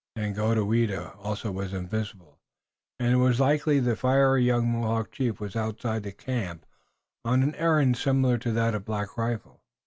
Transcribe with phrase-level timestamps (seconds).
[0.17, 2.39] Daganoweda also was invisible
[2.99, 6.65] and it was likely that the fiery young Mohawk chief was outside the camp
[7.23, 9.61] on an errand similar to that of Black Rifle.